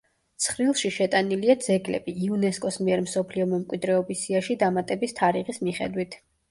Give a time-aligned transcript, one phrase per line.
[0.45, 6.23] ცხრილში შეტანილია ძეგლები, იუნესკოს მიერ მსოფლიო მემკვიდრეობის სიაში დამატების თარიღის მიხედვით.